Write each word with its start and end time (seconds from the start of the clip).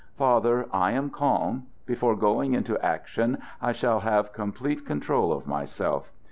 Father, 0.17 0.65
I 0.73 0.93
am 0.93 1.11
calm. 1.11 1.67
Before 1.85 2.15
going 2.15 2.55
into 2.55 2.75
action, 2.83 3.37
I 3.61 3.71
shall 3.71 3.99
have 3.99 4.33
complete 4.33 4.83
con 4.83 4.99
trol 4.99 5.31
of 5.31 5.45
myself. 5.45 6.11